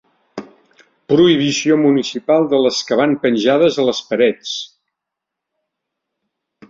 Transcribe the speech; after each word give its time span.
Prohibició 1.13 1.77
municipal 1.81 2.49
de 2.55 2.61
les 2.63 2.79
que 2.87 2.99
van 3.03 3.13
penjades 3.27 3.79
a 3.85 3.89
les 3.91 4.03
parets. 4.09 4.57